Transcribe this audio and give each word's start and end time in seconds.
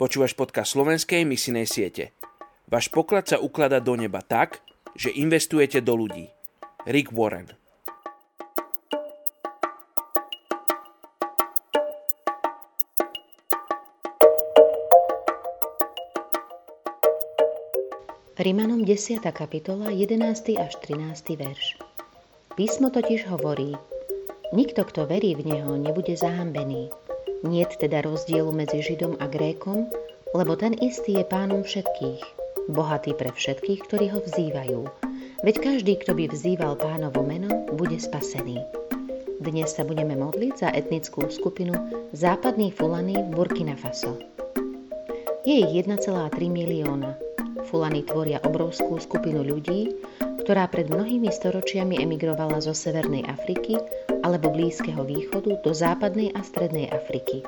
Počúvaš 0.00 0.32
podcast 0.32 0.72
slovenskej 0.72 1.28
misinej 1.28 1.68
siete. 1.68 2.16
Váš 2.72 2.88
poklad 2.88 3.28
sa 3.28 3.36
ukladá 3.36 3.84
do 3.84 3.92
neba 4.00 4.24
tak, 4.24 4.64
že 4.96 5.12
investujete 5.12 5.84
do 5.84 5.92
ľudí. 5.92 6.32
Rick 6.88 7.12
Warren 7.12 7.52
Rimanom 18.40 18.80
10. 18.88 19.20
kapitola 19.36 19.92
11. 19.92 20.16
až 20.56 20.80
13. 20.80 21.36
verš. 21.36 21.76
Písmo 22.56 22.88
totiž 22.88 23.28
hovorí, 23.28 23.76
nikto, 24.56 24.80
kto 24.80 25.04
verí 25.04 25.36
v 25.36 25.44
Neho, 25.44 25.76
nebude 25.76 26.16
zahambený. 26.16 26.88
Niet 27.40 27.72
teda 27.80 28.04
rozdielu 28.04 28.52
medzi 28.52 28.84
Židom 28.84 29.16
a 29.16 29.24
Grékom, 29.24 29.88
lebo 30.36 30.60
ten 30.60 30.76
istý 30.76 31.16
je 31.16 31.24
pánom 31.24 31.64
všetkých, 31.64 32.20
bohatý 32.68 33.16
pre 33.16 33.32
všetkých, 33.32 33.80
ktorí 33.88 34.12
ho 34.12 34.20
vzývajú. 34.20 34.84
Veď 35.40 35.56
každý, 35.64 35.96
kto 35.96 36.20
by 36.20 36.28
vzýval 36.28 36.76
pánovo 36.76 37.24
meno, 37.24 37.64
bude 37.72 37.96
spasený. 37.96 38.60
Dnes 39.40 39.72
sa 39.72 39.88
budeme 39.88 40.20
modliť 40.20 40.52
za 40.52 40.68
etnickú 40.68 41.32
skupinu 41.32 41.72
západných 42.12 42.76
Fulany 42.76 43.16
v 43.16 43.32
Burkina 43.32 43.72
Faso. 43.72 44.20
Je 45.48 45.64
ich 45.64 45.72
1,3 45.88 45.96
milióna 46.44 47.16
Fulany 47.72 48.04
tvoria 48.04 48.44
obrovskú 48.44 49.00
skupinu 49.00 49.40
ľudí, 49.40 49.96
ktorá 50.44 50.68
pred 50.68 50.92
mnohými 50.92 51.32
storočiami 51.32 52.04
emigrovala 52.04 52.60
zo 52.60 52.76
Severnej 52.76 53.24
Afriky 53.24 53.80
alebo 54.30 54.54
Blízkeho 54.54 55.02
východu 55.02 55.58
do 55.58 55.74
Západnej 55.74 56.30
a 56.38 56.46
Strednej 56.46 56.86
Afriky. 56.86 57.42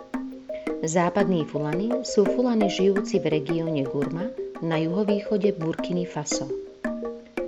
Západní 0.83 1.47
Fulany 1.47 2.03
sú 2.03 2.27
Fulany 2.27 2.67
žijúci 2.67 3.23
v 3.23 3.39
regióne 3.39 3.87
Gurma 3.87 4.27
na 4.59 4.83
juhovýchode 4.83 5.55
Burkiny 5.63 6.11
Faso. 6.11 6.51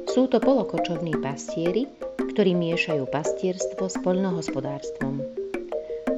Sú 0.07 0.31
to 0.31 0.39
polokočovní 0.39 1.19
pastieri, 1.19 1.91
ktorí 2.15 2.55
miešajú 2.55 3.11
pastierstvo 3.11 3.91
s 3.91 3.99
poľnohospodárstvom. 4.07 5.19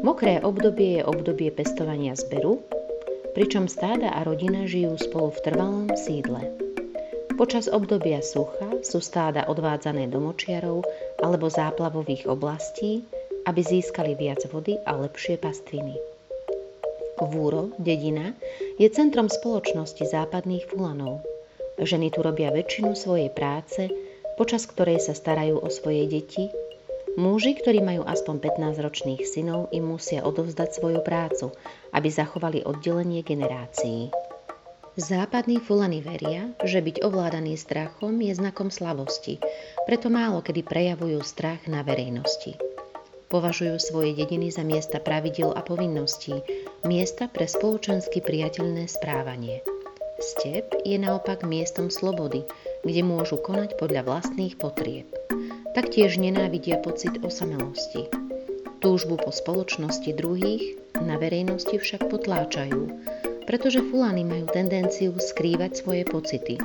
Mokré 0.04 0.44
obdobie 0.44 1.00
je 1.00 1.08
obdobie 1.08 1.48
pestovania 1.48 2.12
zberu, 2.12 2.60
pričom 3.32 3.64
stáda 3.64 4.12
a 4.12 4.28
rodina 4.28 4.68
žijú 4.68 4.92
spolu 5.00 5.32
v 5.32 5.40
trvalom 5.40 5.88
sídle. 5.96 6.52
Počas 7.40 7.68
obdobia 7.72 8.20
sucha 8.20 8.84
sú 8.84 9.00
stáda 9.00 9.48
odvádzané 9.48 10.08
do 10.12 10.20
močiarov 10.20 10.84
alebo 11.22 11.48
záplavových 11.48 12.28
oblastí, 12.28 13.04
aby 13.46 13.60
získali 13.62 14.18
viac 14.18 14.42
vody 14.50 14.76
a 14.82 14.98
lepšie 14.98 15.38
pastviny. 15.38 15.96
Vúro, 17.16 17.72
dedina, 17.80 18.36
je 18.76 18.88
centrom 18.92 19.32
spoločnosti 19.32 20.04
západných 20.04 20.68
Fulanov. 20.68 21.24
Ženy 21.80 22.12
tu 22.12 22.20
robia 22.20 22.52
väčšinu 22.52 22.92
svojej 22.92 23.32
práce, 23.32 23.88
počas 24.36 24.68
ktorej 24.68 25.00
sa 25.00 25.16
starajú 25.16 25.56
o 25.56 25.68
svoje 25.72 26.04
deti, 26.08 26.52
Muži, 27.16 27.56
ktorí 27.56 27.80
majú 27.80 28.04
aspoň 28.04 28.44
15-ročných 28.44 29.24
synov, 29.24 29.72
im 29.72 29.88
musia 29.88 30.20
odovzdať 30.20 30.68
svoju 30.76 31.00
prácu, 31.00 31.48
aby 31.96 32.12
zachovali 32.12 32.60
oddelenie 32.60 33.24
generácií. 33.24 34.12
Západní 34.96 35.60
fulany 35.60 36.00
veria, 36.00 36.56
že 36.64 36.80
byť 36.80 37.04
ovládaný 37.04 37.60
strachom 37.60 38.16
je 38.16 38.32
znakom 38.32 38.72
slavosti, 38.72 39.36
preto 39.84 40.08
málo 40.08 40.40
kedy 40.40 40.64
prejavujú 40.64 41.20
strach 41.20 41.60
na 41.68 41.84
verejnosti. 41.84 42.56
Považujú 43.28 43.76
svoje 43.76 44.16
dediny 44.16 44.48
za 44.48 44.64
miesta 44.64 44.96
pravidel 44.96 45.52
a 45.52 45.60
povinností, 45.60 46.40
miesta 46.88 47.28
pre 47.28 47.44
spoločensky 47.44 48.24
priateľné 48.24 48.88
správanie. 48.88 49.60
Step 50.16 50.72
je 50.88 50.96
naopak 50.96 51.44
miestom 51.44 51.92
slobody, 51.92 52.48
kde 52.80 53.04
môžu 53.04 53.36
konať 53.36 53.76
podľa 53.76 54.00
vlastných 54.00 54.56
potrieb. 54.56 55.12
Taktiež 55.76 56.16
nenávidia 56.16 56.80
pocit 56.80 57.20
osamelosti. 57.20 58.08
Túžbu 58.80 59.20
po 59.20 59.28
spoločnosti 59.28 60.08
druhých 60.16 60.80
na 61.04 61.20
verejnosti 61.20 61.76
však 61.76 62.08
potláčajú, 62.08 62.88
pretože 63.46 63.80
fulány 63.80 64.26
majú 64.26 64.50
tendenciu 64.50 65.14
skrývať 65.14 65.80
svoje 65.80 66.02
pocity. 66.02 66.58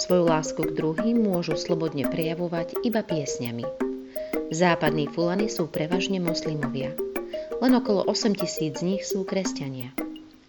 Svoju 0.00 0.24
lásku 0.24 0.58
k 0.64 0.74
druhým 0.74 1.20
môžu 1.20 1.54
slobodne 1.60 2.08
prejavovať 2.08 2.80
iba 2.82 3.04
piesňami. 3.04 3.68
Západní 4.48 5.12
fulany 5.12 5.52
sú 5.52 5.68
prevažne 5.68 6.16
moslimovia. 6.18 6.96
Len 7.60 7.72
okolo 7.76 8.08
8 8.08 8.32
tisíc 8.38 8.80
z 8.80 8.86
nich 8.86 9.02
sú 9.04 9.28
kresťania. 9.28 9.92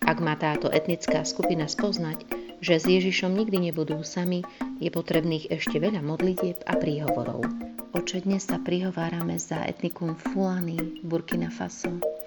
Ak 0.05 0.23
má 0.23 0.39
táto 0.39 0.71
etnická 0.71 1.27
skupina 1.27 1.67
spoznať, 1.67 2.23
že 2.63 2.79
s 2.79 2.85
Ježišom 2.87 3.35
nikdy 3.35 3.69
nebudú 3.69 3.99
sami, 4.01 4.47
je 4.79 4.89
potrebných 4.89 5.51
ešte 5.51 5.77
veľa 5.79 5.99
modlitieb 5.99 6.63
a 6.63 6.79
príhovorov. 6.79 7.43
Oče, 7.91 8.23
dnes 8.23 8.45
sa 8.45 8.61
prihovárame 8.61 9.35
za 9.41 9.65
etnikum 9.65 10.13
Fulany, 10.15 11.01
Burkina 11.03 11.49
Faso. 11.49 12.18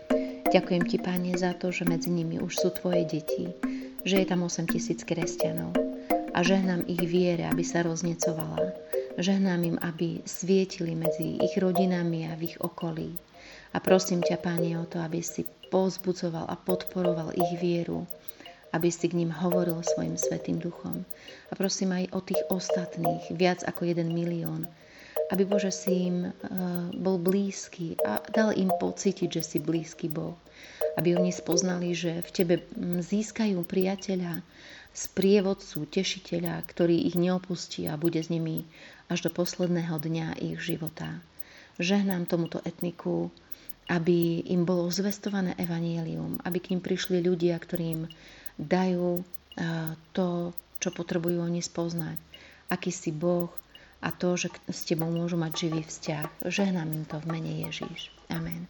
Ďakujem 0.53 0.85
ti, 0.85 1.01
Pane, 1.01 1.33
za 1.41 1.57
to, 1.57 1.73
že 1.73 1.89
medzi 1.89 2.13
nimi 2.13 2.37
už 2.37 2.53
sú 2.61 2.69
tvoje 2.77 3.09
deti, 3.09 3.49
že 4.05 4.21
je 4.21 4.27
tam 4.29 4.45
8 4.45 4.69
tisíc 4.69 5.01
kresťanov 5.01 5.73
a 6.37 6.45
žehnám 6.45 6.85
ich 6.93 7.01
viere, 7.09 7.49
aby 7.49 7.65
sa 7.65 7.81
roznecovala. 7.81 8.77
Žehnám 9.17 9.61
im, 9.65 9.77
aby 9.81 10.21
svietili 10.29 10.93
medzi 10.93 11.41
ich 11.41 11.57
rodinami 11.57 12.29
a 12.29 12.37
v 12.37 12.53
ich 12.53 12.61
okolí. 12.61 13.17
A 13.73 13.81
prosím 13.81 14.21
ťa, 14.21 14.45
Pane, 14.45 14.77
o 14.77 14.85
to, 14.85 15.01
aby 15.01 15.25
si 15.25 15.49
pozbudzoval 15.73 16.45
a 16.45 16.61
podporoval 16.61 17.33
ich 17.33 17.57
vieru, 17.57 18.05
aby 18.77 18.93
si 18.93 19.09
k 19.09 19.17
ním 19.17 19.33
hovoril 19.33 19.81
svojim 19.81 20.21
svetým 20.21 20.61
duchom. 20.61 21.09
A 21.49 21.53
prosím 21.57 21.97
aj 21.97 22.13
o 22.13 22.21
tých 22.21 22.45
ostatných, 22.53 23.25
viac 23.33 23.65
ako 23.65 23.89
jeden 23.89 24.13
milión, 24.13 24.69
aby 25.33 25.49
Bože 25.49 25.73
si 25.73 26.13
im 26.13 26.29
uh, 26.29 26.33
bol 26.93 27.17
blízky 27.17 27.97
a 28.05 28.21
dal 28.29 28.53
im 28.53 28.69
pocítiť, 28.69 29.41
že 29.41 29.43
si 29.43 29.59
blízky 29.59 30.13
Boh. 30.13 30.37
Aby 31.01 31.17
oni 31.17 31.33
spoznali, 31.33 31.97
že 31.97 32.21
v 32.21 32.31
Tebe 32.37 32.55
získajú 33.01 33.65
priateľa, 33.65 34.45
sprievodcu, 34.93 35.89
tešiteľa, 35.89 36.61
ktorý 36.69 37.09
ich 37.09 37.17
neopustí 37.17 37.89
a 37.89 37.97
bude 37.97 38.21
s 38.21 38.29
nimi 38.29 38.69
až 39.09 39.25
do 39.25 39.31
posledného 39.33 39.97
dňa 39.97 40.37
ich 40.37 40.61
života. 40.61 41.17
Žehnám 41.81 42.29
tomuto 42.29 42.61
etniku, 42.61 43.33
aby 43.89 44.45
im 44.53 44.69
bolo 44.69 44.93
zvestované 44.93 45.57
evanielium, 45.57 46.45
aby 46.45 46.61
k 46.61 46.77
ním 46.77 46.85
prišli 46.85 47.25
ľudia, 47.25 47.57
ktorým 47.57 48.05
dajú 48.61 49.25
to, 50.13 50.29
čo 50.77 50.89
potrebujú 50.93 51.41
oni 51.41 51.65
spoznať. 51.65 52.21
Aký 52.69 52.93
si 52.93 53.17
Boh, 53.17 53.49
a 54.03 54.11
to, 54.11 54.35
že 54.35 54.51
s 54.67 54.83
tebou 54.85 55.09
môžu 55.09 55.39
mať 55.39 55.71
živý 55.71 55.83
vzťah. 55.87 56.47
Žehnám 56.51 56.91
im 56.91 57.05
to 57.07 57.23
v 57.23 57.27
mene 57.39 57.53
Ježíš. 57.63 58.11
Amen. 58.29 58.67